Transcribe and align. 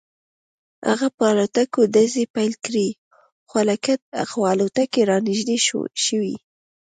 هغه 0.87 1.07
په 1.17 1.23
الوتکو 1.31 1.81
ډزې 1.93 2.23
پیل 2.35 2.53
کړې 2.65 2.87
خو 4.29 4.39
الوتکې 4.51 5.01
رانږدې 5.09 5.57
شوې 6.05 6.35